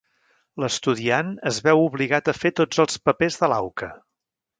[0.61, 3.91] L'estudiant es veu obligat a fer tots els papers de l'auca.